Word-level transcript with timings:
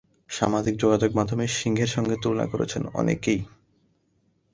সামাজিক 0.29 0.75
যোগাযোগ 0.77 1.11
মাধ্যমে 1.15 1.45
সিংহের 1.49 1.91
সঙ্গে 1.95 2.15
তুলনা 2.17 2.45
করছেন 2.51 2.83
অনেকেই। 2.93 3.39